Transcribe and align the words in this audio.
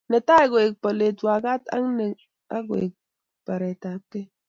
Netai 0.09 0.45
koek 0.51 0.71
bolatet, 0.81 1.23
wakat 1.27 1.61
ak 1.77 1.85
let 1.97 2.19
koek 2.67 2.93
biretapkei 3.45 4.25